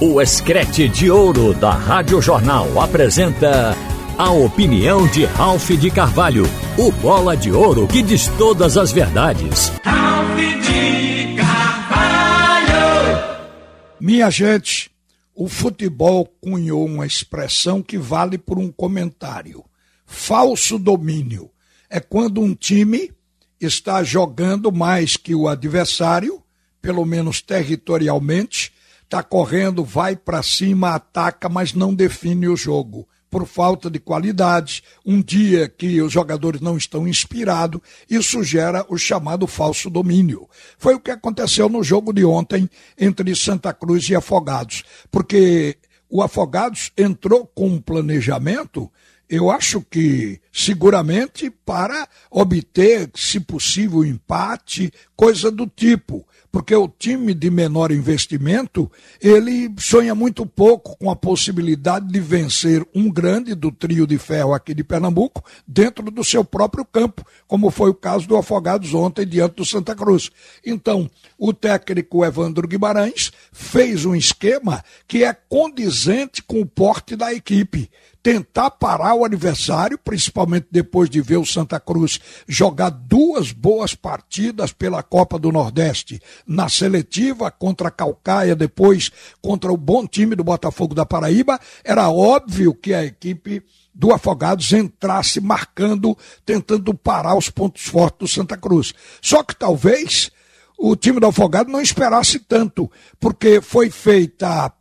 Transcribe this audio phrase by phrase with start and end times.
[0.00, 3.74] O Escrete de Ouro da Rádio Jornal apresenta
[4.16, 6.44] a opinião de Ralph de Carvalho,
[6.78, 9.72] o bola de ouro que diz todas as verdades.
[9.82, 12.78] Ralph de Carvalho!
[14.00, 14.88] Minha gente,
[15.34, 19.64] o futebol cunhou uma expressão que vale por um comentário:
[20.06, 21.50] falso domínio.
[21.90, 23.10] É quando um time
[23.60, 26.40] está jogando mais que o adversário,
[26.80, 28.77] pelo menos territorialmente,
[29.08, 34.82] está correndo, vai para cima, ataca, mas não define o jogo por falta de qualidade,
[35.04, 40.48] um dia que os jogadores não estão inspirados, isso gera o chamado falso domínio.
[40.78, 45.76] Foi o que aconteceu no jogo de ontem entre Santa Cruz e Afogados, porque
[46.08, 48.90] o Afogados entrou com um planejamento
[49.28, 57.34] eu acho que seguramente para obter, se possível, empate, coisa do tipo porque o time
[57.34, 63.70] de menor investimento, ele sonha muito pouco com a possibilidade de vencer um grande do
[63.70, 68.26] trio de ferro aqui de Pernambuco dentro do seu próprio campo, como foi o caso
[68.26, 70.30] do Afogados ontem diante do Santa Cruz.
[70.64, 77.32] Então, o técnico Evandro Guimarães fez um esquema que é condizente com o porte da
[77.32, 77.90] equipe
[78.22, 84.72] tentar parar o adversário, principalmente depois de ver o Santa Cruz jogar duas boas partidas
[84.72, 89.10] pela Copa do Nordeste, na seletiva contra a Calcaia, depois
[89.40, 93.62] contra o bom time do Botafogo da Paraíba, era óbvio que a equipe
[93.94, 98.94] do Afogados entrasse marcando, tentando parar os pontos fortes do Santa Cruz.
[99.20, 100.30] Só que talvez
[100.78, 104.72] o time do Afogado não esperasse tanto, porque foi feita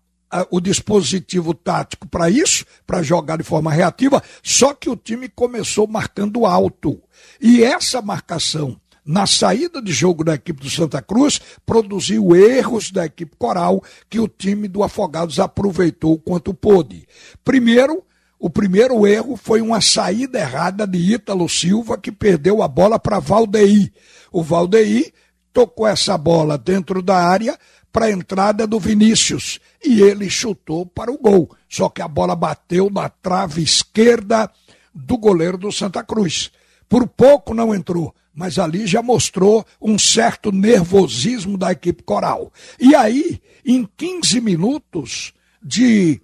[0.52, 5.88] o dispositivo tático para isso, para jogar de forma reativa, só que o time começou
[5.88, 7.02] marcando alto.
[7.42, 13.06] E essa marcação na saída de jogo da equipe do Santa Cruz, produziu erros da
[13.06, 17.08] equipe coral que o time do Afogados aproveitou quanto pôde.
[17.42, 18.04] Primeiro,
[18.38, 23.18] o primeiro erro foi uma saída errada de Ítalo Silva, que perdeu a bola para
[23.18, 23.94] Valdeir.
[24.30, 25.14] O Valdeir
[25.54, 27.58] tocou essa bola dentro da área
[27.98, 31.50] para a entrada do Vinícius e ele chutou para o gol.
[31.68, 34.52] Só que a bola bateu na trave esquerda
[34.94, 36.52] do goleiro do Santa Cruz.
[36.88, 42.54] Por pouco não entrou, mas ali já mostrou um certo nervosismo da equipe coral.
[42.80, 46.22] E aí, em 15 minutos de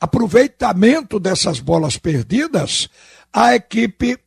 [0.00, 2.88] aproveitamento dessas bolas perdidas,
[3.32, 4.18] a equipe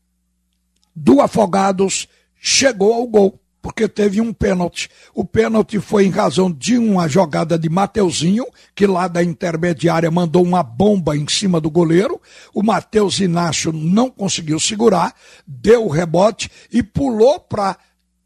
[0.95, 2.07] do Afogados
[2.39, 4.91] chegou ao gol porque teve um pênalti.
[5.11, 8.45] O pênalti foi em razão de uma jogada de Mateuzinho,
[8.75, 12.21] que lá da intermediária mandou uma bomba em cima do goleiro.
[12.53, 15.15] O Matheus Inácio não conseguiu segurar,
[15.47, 17.75] deu o rebote e pulou para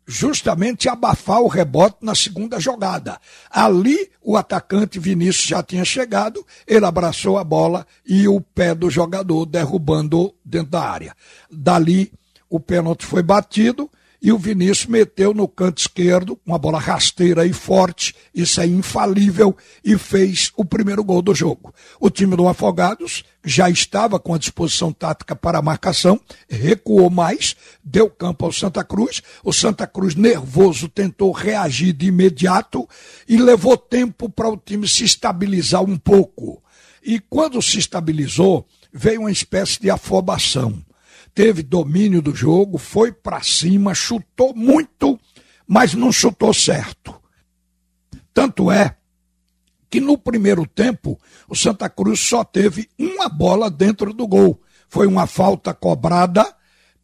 [0.05, 3.17] justamente abafar o rebote na segunda jogada.
[3.49, 8.89] Ali o atacante Vinícius já tinha chegado, ele abraçou a bola e o pé do
[8.89, 11.16] jogador derrubando dentro da área.
[11.49, 12.11] Dali
[12.49, 13.89] o pênalti foi batido
[14.22, 19.56] e o Vinícius meteu no canto esquerdo, uma bola rasteira e forte, isso é infalível,
[19.84, 21.74] e fez o primeiro gol do jogo.
[22.00, 26.19] O time do Afogados já estava com a disposição tática para a marcação,
[26.50, 29.22] recuou mais, deu campo ao Santa Cruz.
[29.41, 32.88] O Santa Cruz, nervoso, tentou reagir de imediato
[33.28, 36.62] e levou tempo para o time se estabilizar um pouco.
[37.02, 40.84] E quando se estabilizou, veio uma espécie de afobação
[41.39, 45.17] teve domínio do jogo, foi para cima, chutou muito,
[45.66, 47.16] mas não chutou certo.
[48.33, 48.97] Tanto é
[49.89, 51.17] que no primeiro tempo
[51.47, 54.61] o Santa Cruz só teve uma bola dentro do gol.
[54.89, 56.45] Foi uma falta cobrada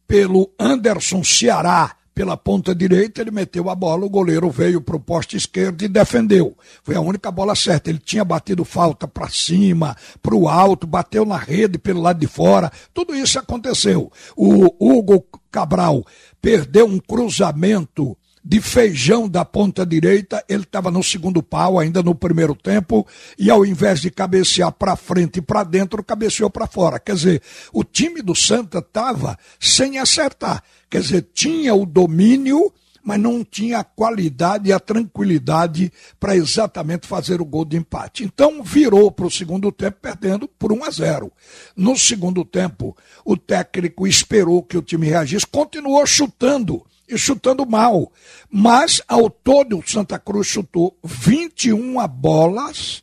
[0.06, 5.00] pelo Anderson Ceará, pela ponta direita, ele meteu a bola, o goleiro veio para o
[5.00, 6.56] poste esquerdo e defendeu.
[6.82, 7.90] Foi a única bola certa.
[7.90, 12.26] Ele tinha batido falta para cima, para o alto, bateu na rede pelo lado de
[12.26, 12.72] fora.
[12.94, 14.10] Tudo isso aconteceu.
[14.34, 16.06] O Hugo Cabral
[16.40, 18.16] perdeu um cruzamento
[18.48, 23.04] de feijão da ponta direita, ele estava no segundo pau, ainda no primeiro tempo,
[23.36, 27.00] e ao invés de cabecear para frente e para dentro, cabeceou para fora.
[27.00, 30.62] Quer dizer, o time do Santa estava sem acertar.
[30.88, 32.72] Quer dizer, tinha o domínio,
[33.02, 38.22] mas não tinha a qualidade e a tranquilidade para exatamente fazer o gol de empate.
[38.22, 41.32] Então virou para o segundo tempo perdendo por 1 a 0.
[41.76, 48.10] No segundo tempo, o técnico esperou que o time reagisse, continuou chutando e chutando mal.
[48.50, 53.02] Mas, ao todo, o Santa Cruz chutou 21 bolas,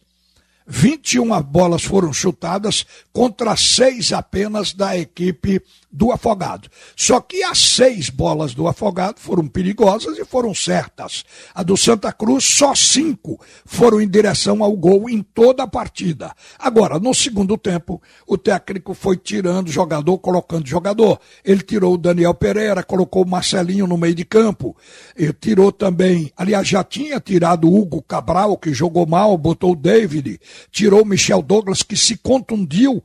[0.66, 5.62] 21 bolas foram chutadas contra seis apenas da equipe
[5.94, 6.70] do Afogado.
[6.96, 11.24] Só que as seis bolas do Afogado foram perigosas e foram certas.
[11.54, 16.34] A do Santa Cruz, só cinco foram em direção ao gol em toda a partida.
[16.58, 21.20] Agora, no segundo tempo, o técnico foi tirando jogador, colocando jogador.
[21.46, 24.76] Ele tirou o Daniel Pereira, colocou o Marcelinho no meio de campo.
[25.16, 29.76] Ele tirou também, aliás, já tinha tirado o Hugo Cabral, que jogou mal, botou o
[29.76, 30.40] David,
[30.72, 33.04] tirou Michel Douglas, que se contundiu,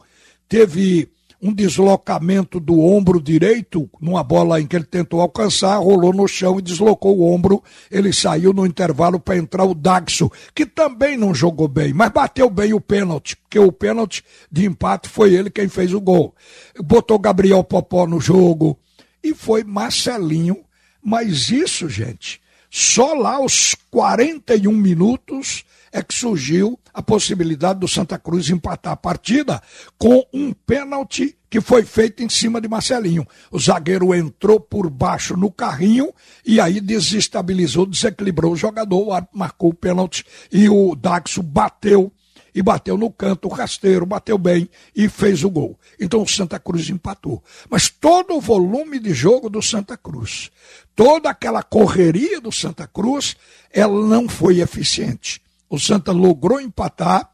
[0.49, 1.09] teve
[1.41, 6.59] um deslocamento do ombro direito, numa bola em que ele tentou alcançar, rolou no chão
[6.59, 7.63] e deslocou o ombro.
[7.91, 12.51] Ele saiu no intervalo para entrar o Daxo, que também não jogou bem, mas bateu
[12.51, 16.35] bem o pênalti, porque o pênalti de empate foi ele quem fez o gol.
[16.83, 18.79] Botou Gabriel Popó no jogo
[19.23, 20.65] e foi Marcelinho.
[21.01, 28.19] Mas isso, gente, só lá aos 41 minutos é que surgiu a possibilidade do Santa
[28.19, 29.63] Cruz empatar a partida
[29.97, 33.25] com um pênalti que foi feito em cima de Marcelinho.
[33.53, 36.13] O zagueiro entrou por baixo no carrinho
[36.45, 42.11] e aí desestabilizou, desequilibrou o jogador, marcou o pênalti e o Daxo bateu
[42.53, 45.79] e bateu no canto, o rasteiro bateu bem e fez o gol.
[46.01, 47.41] Então o Santa Cruz empatou.
[47.71, 50.51] Mas todo o volume de jogo do Santa Cruz,
[50.97, 53.37] toda aquela correria do Santa Cruz,
[53.71, 55.41] ela não foi eficiente.
[55.69, 57.31] O Santa logrou empatar,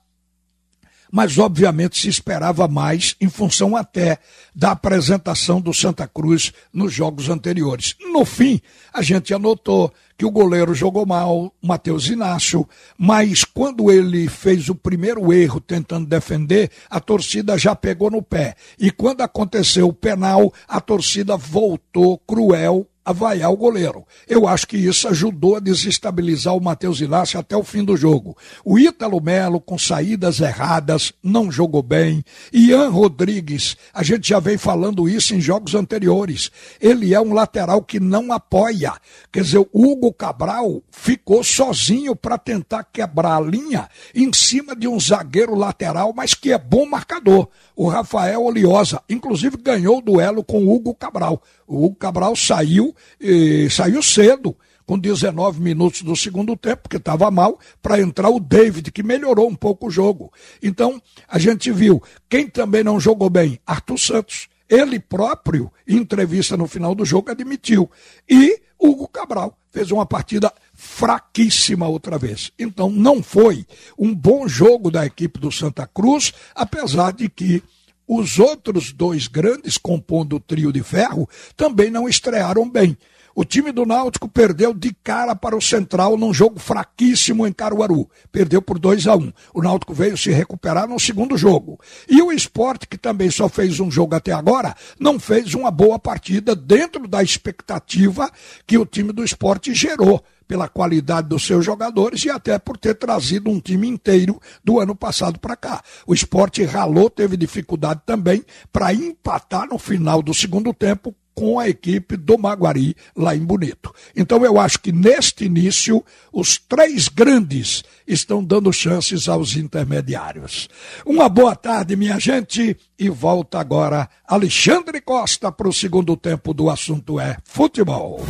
[1.11, 4.19] mas obviamente se esperava mais em função até
[4.53, 7.95] da apresentação do Santa Cruz nos jogos anteriores.
[8.13, 8.61] No fim,
[8.93, 14.75] a gente anotou que o goleiro jogou mal, Matheus Inácio, mas quando ele fez o
[14.75, 18.57] primeiro erro tentando defender, a torcida já pegou no pé.
[18.77, 24.05] E quando aconteceu o penal, a torcida voltou cruel a vaiar o goleiro.
[24.27, 28.37] Eu acho que isso ajudou a desestabilizar o Matheus Inácio até o fim do jogo.
[28.65, 32.25] O Ítalo Melo, com saídas erradas, não jogou bem.
[32.53, 36.51] Ian Rodrigues, a gente já vem falando isso em jogos anteriores.
[36.81, 38.95] Ele é um lateral que não apoia.
[39.31, 44.89] Quer dizer, o Hugo Cabral ficou sozinho para tentar quebrar a linha em cima de
[44.89, 47.49] um zagueiro lateral, mas que é bom marcador.
[47.77, 51.43] O Rafael Oliosa, inclusive, ganhou o duelo com o Hugo Cabral.
[51.67, 54.57] O Hugo Cabral saiu, e saiu cedo,
[54.87, 59.49] com 19 minutos do segundo tempo, porque estava mal, para entrar o David, que melhorou
[59.49, 60.33] um pouco o jogo.
[60.63, 62.03] Então, a gente viu.
[62.29, 63.59] Quem também não jogou bem?
[63.67, 64.49] Arthur Santos.
[64.69, 67.91] Ele próprio, em entrevista no final do jogo, admitiu.
[68.29, 72.53] E Hugo Cabral fez uma partida fraquíssima outra vez.
[72.59, 73.67] Então, não foi
[73.99, 77.63] um bom jogo da equipe do Santa Cruz, apesar de que
[78.07, 82.97] os outros dois grandes compondo o trio de ferro também não estrearam bem.
[83.37, 88.09] O time do Náutico perdeu de cara para o Central num jogo fraquíssimo em Caruaru.
[88.31, 89.33] Perdeu por 2 a 1 um.
[89.53, 91.81] O Náutico veio se recuperar no segundo jogo.
[92.09, 95.99] E o esporte, que também só fez um jogo até agora, não fez uma boa
[95.99, 98.31] partida dentro da expectativa
[98.65, 102.95] que o time do esporte gerou pela qualidade dos seus jogadores e até por ter
[102.95, 105.83] trazido um time inteiro do ano passado para cá.
[106.07, 111.69] O esporte ralou, teve dificuldade também para empatar no final do segundo tempo com a
[111.69, 113.93] equipe do Maguari lá em Bonito.
[114.17, 120.69] Então eu acho que neste início os três grandes estão dando chances aos intermediários.
[121.05, 126.71] Uma boa tarde, minha gente, e volta agora Alexandre Costa para o segundo tempo do
[126.71, 128.21] assunto é futebol.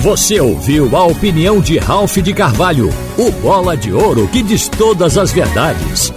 [0.00, 5.16] Você ouviu a opinião de Ralph de Carvalho, o bola de ouro que diz todas
[5.16, 6.12] as verdades.